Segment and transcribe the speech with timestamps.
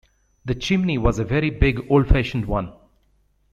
[0.45, 2.73] The chimney was a very big old-fashioned one.